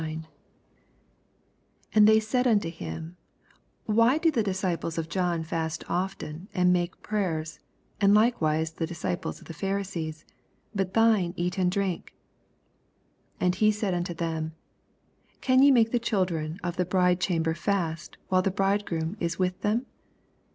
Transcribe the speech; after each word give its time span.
88 0.01 0.19
And 1.93 2.07
they 2.07 2.19
said 2.19 2.47
unto 2.47 2.71
him, 2.71 3.17
Why 3.85 4.17
do 4.17 4.31
the 4.31 4.41
disciples 4.41 4.97
of 4.97 5.09
John 5.09 5.43
fast 5.43 5.83
often, 5.87 6.47
&nd 6.57 6.73
make 6.73 7.03
prayers, 7.03 7.59
and 7.99 8.15
likewise 8.15 8.71
the 8.71 8.87
dUeipUs 8.87 9.39
of 9.39 9.45
the 9.45 9.53
Pharisees; 9.53 10.25
bat 10.73 10.95
thine 10.95 11.35
eat 11.37 11.59
and 11.59 11.71
drink? 11.71 12.15
84 13.41 13.45
And 13.45 13.53
he 13.55 13.71
said 13.71 13.93
unto 13.93 14.15
them, 14.15 14.55
Can 15.39 15.61
ye 15.61 15.69
make 15.69 15.91
the 15.91 15.99
children 15.99 16.59
of 16.63 16.77
the 16.77 16.85
bridecham 16.85 17.43
ber 17.43 17.53
fast, 17.53 18.17
while 18.29 18.41
the 18.41 18.49
bridegroom 18.49 19.17
is 19.19 19.37
with 19.37 19.61
them? 19.61 19.85